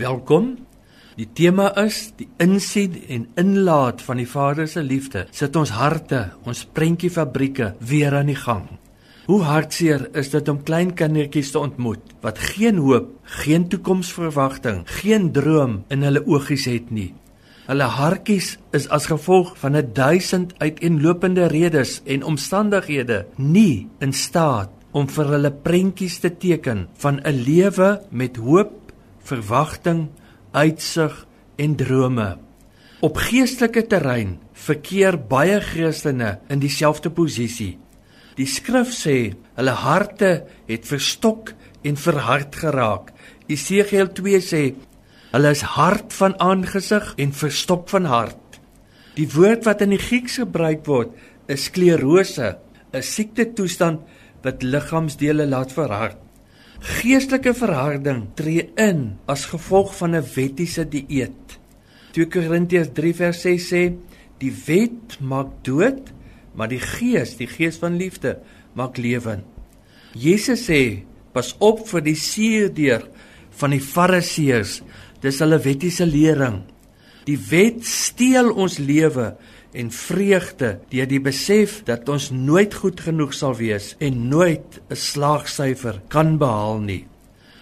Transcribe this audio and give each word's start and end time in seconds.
Welkom. 0.00 0.54
Die 1.18 1.26
tema 1.36 1.66
is 1.82 2.14
die 2.16 2.28
insien 2.40 2.94
en 3.12 3.26
inlaat 3.40 4.00
van 4.00 4.16
die 4.16 4.28
Vader 4.28 4.68
se 4.70 4.80
liefde. 4.80 5.26
Sit 5.36 5.58
ons 5.60 5.74
harte, 5.76 6.22
ons 6.48 6.62
prentjiefabrieke 6.64 7.74
weer 7.84 8.16
aan 8.16 8.30
die 8.32 8.38
gang. 8.38 8.64
Hoe 9.26 9.42
hartseer 9.44 10.06
is 10.16 10.32
dit 10.32 10.48
om 10.48 10.62
klein 10.64 10.94
kindertjies 10.96 11.52
te 11.52 11.60
ontmoet 11.60 12.14
wat 12.24 12.40
geen 12.54 12.80
hoop, 12.80 13.12
geen 13.44 13.68
toekomsverwagting, 13.68 14.86
geen 15.02 15.28
droom 15.36 15.82
in 15.92 16.08
hulle 16.08 16.24
oogies 16.24 16.64
het 16.70 16.88
nie. 16.88 17.10
Hulle 17.68 17.92
hartjies 18.00 18.54
is 18.72 18.88
as 18.88 19.12
gevolg 19.12 19.52
van 19.60 19.76
'n 19.76 19.92
duisend 19.92 20.54
uiteenlopende 20.58 21.46
redes 21.52 22.00
en 22.06 22.24
omstandighede 22.24 23.26
nie 23.36 23.88
in 24.00 24.12
staat 24.12 24.70
om 24.92 25.08
vir 25.08 25.26
hulle 25.26 25.52
prentjies 25.52 26.18
te 26.18 26.36
teken 26.36 26.88
van 26.96 27.20
'n 27.20 27.44
lewe 27.44 28.00
met 28.10 28.36
hoop, 28.36 28.80
verwagting, 29.24 30.08
uitsig 30.52 31.26
en 31.56 31.76
drome. 31.76 32.38
Op 33.00 33.16
geestelike 33.16 33.86
terrein 33.88 34.38
verkeer 34.52 35.16
baie 35.30 35.60
Christene 35.64 36.38
in 36.52 36.60
dieselfde 36.60 37.10
posisie. 37.10 37.78
Die 38.36 38.48
skrif 38.48 38.92
sê 38.94 39.32
hulle 39.56 39.74
harte 39.82 40.30
het 40.68 40.86
verstok 40.88 41.54
en 41.84 41.96
verhard 41.96 42.56
geraak. 42.60 43.10
Esegiel 43.48 44.12
2 44.16 44.40
sê 44.44 44.62
hulle 45.32 45.52
is 45.54 45.64
hard 45.76 46.12
van 46.16 46.36
aangesig 46.42 47.14
en 47.22 47.32
verstok 47.36 47.88
van 47.92 48.08
hart. 48.10 48.60
Die 49.16 49.28
woord 49.32 49.66
wat 49.68 49.82
in 49.84 49.94
die 49.94 50.00
Grieks 50.00 50.38
gebruik 50.42 50.86
word 50.86 51.14
is 51.50 51.66
sklerose, 51.68 52.58
'n 52.92 53.02
siekte 53.02 53.52
toestand 53.54 54.00
wat 54.42 54.62
liggaamsdele 54.62 55.46
laat 55.46 55.72
verhard. 55.72 56.18
Geestelike 56.80 57.52
verharding 57.52 58.22
tree 58.36 58.70
in 58.80 59.18
as 59.28 59.44
gevolg 59.52 59.92
van 59.98 60.16
'n 60.16 60.24
wettiese 60.34 60.88
dieet. 60.88 61.58
2 62.12 62.26
Korintiërs 62.26 62.88
3 62.92 63.14
vers 63.14 63.40
6 63.40 63.68
sê 63.72 63.92
die 64.38 64.52
wet 64.66 65.20
maak 65.20 65.62
dood, 65.62 66.12
maar 66.54 66.68
die 66.68 66.80
gees, 66.80 67.36
die 67.36 67.46
gees 67.46 67.76
van 67.76 67.96
liefde, 67.96 68.38
maak 68.72 68.96
lewend. 68.96 69.44
Jesus 70.14 70.68
sê 70.68 71.04
pas 71.32 71.54
op 71.58 71.86
vir 71.88 72.00
die 72.00 72.16
suurdeur 72.16 73.04
van 73.50 73.70
die 73.70 73.80
fariseërs. 73.80 74.82
Dis 75.20 75.38
hulle 75.38 75.58
wettiese 75.58 76.06
lering. 76.06 76.62
Die 77.24 77.38
wet 77.50 77.84
steel 77.86 78.50
ons 78.52 78.78
lewe 78.78 79.34
en 79.72 79.90
vreugde 79.94 80.78
deur 80.90 81.06
die 81.06 81.20
besef 81.22 81.80
dat 81.86 82.08
ons 82.08 82.30
nooit 82.30 82.74
goed 82.74 83.00
genoeg 83.00 83.34
sal 83.36 83.54
wees 83.58 83.94
en 83.98 84.28
nooit 84.28 84.80
'n 84.90 84.96
slaagsyfer 84.96 86.00
kan 86.08 86.38
behaal 86.38 86.80
nie. 86.80 87.06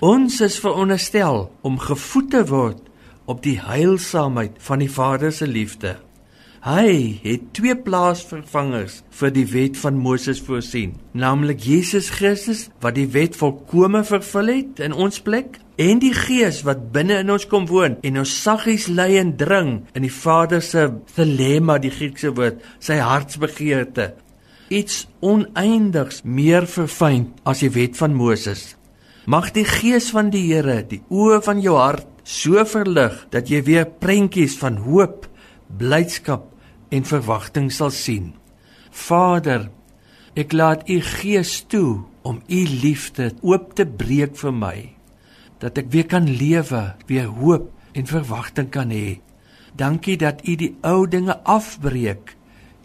Ons 0.00 0.40
is 0.40 0.58
veronderstel 0.60 1.50
om 1.62 1.78
gevoed 1.78 2.30
te 2.30 2.44
word 2.46 2.82
op 3.24 3.42
die 3.42 3.60
heilsaamheid 3.60 4.52
van 4.58 4.78
die 4.78 4.90
Vader 4.90 5.32
se 5.32 5.46
liefde. 5.46 5.96
Hy 6.66 7.20
het 7.22 7.52
twee 7.54 7.76
plaasvervangers 7.78 8.96
vir 9.14 9.30
die 9.30 9.44
wet 9.52 9.76
van 9.78 10.00
Moses 10.02 10.40
voorsien, 10.42 10.96
naamlik 11.14 11.60
Jesus 11.62 12.08
Christus 12.10 12.64
wat 12.82 12.96
die 12.96 13.06
wet 13.14 13.36
volkome 13.38 14.00
vervul 14.08 14.50
het 14.50 14.82
in 14.82 14.90
ons 14.90 15.20
plek 15.22 15.60
en 15.78 16.00
die 16.02 16.10
Gees 16.10 16.64
wat 16.66 16.88
binne 16.96 17.20
in 17.22 17.30
ons 17.30 17.46
kom 17.46 17.68
woon 17.70 17.94
en 18.02 18.18
ons 18.18 18.32
saggies 18.42 18.88
lei 18.90 19.12
en 19.20 19.30
dring 19.38 19.70
in 19.94 20.02
die 20.08 20.10
Vader 20.10 20.58
se 20.58 20.88
thelema 21.14 21.76
die 21.78 21.92
Griekse 21.94 22.32
woord 22.34 22.58
sy 22.82 22.98
hartsbegeerte. 22.98 24.08
Iets 24.66 25.04
oneindigs 25.22 26.24
meer 26.26 26.66
verfyn 26.66 27.28
as 27.46 27.62
die 27.62 27.70
wet 27.78 27.94
van 28.00 28.18
Moses. 28.18 28.72
Mag 29.30 29.52
die 29.54 29.68
Gees 29.70 30.10
van 30.10 30.34
die 30.34 30.48
Here 30.48 30.80
die 30.82 31.04
oë 31.14 31.38
van 31.46 31.62
jou 31.62 31.78
hart 31.78 32.10
so 32.26 32.66
verlig 32.66 33.22
dat 33.30 33.54
jy 33.54 33.62
weer 33.70 33.86
prentjies 33.86 34.58
van 34.58 34.82
hoop 34.82 35.30
blydskap 35.70 36.55
en 36.90 37.04
verwagting 37.04 37.70
sal 37.72 37.90
sien 37.94 38.34
Vader 38.90 39.68
ek 40.36 40.52
laat 40.52 40.88
u 40.88 41.00
Gees 41.00 41.62
toe 41.70 42.04
om 42.22 42.42
u 42.48 42.60
liefde 42.82 43.32
oop 43.42 43.74
te 43.78 43.86
breek 43.86 44.36
vir 44.36 44.54
my 44.54 44.76
dat 45.62 45.78
ek 45.80 45.88
weer 45.92 46.08
kan 46.08 46.28
lewe, 46.28 46.82
weer 47.08 47.30
hoop 47.40 47.70
en 47.96 48.08
verwagting 48.08 48.68
kan 48.72 48.92
hê. 48.92 49.20
Dankie 49.76 50.16
dat 50.20 50.44
U 50.48 50.56
die 50.56 50.74
ou 50.84 51.06
dinge 51.08 51.36
afbreek 51.44 52.36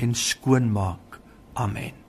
en 0.00 0.16
skoon 0.16 0.72
maak. 0.72 1.20
Amen. 1.54 2.03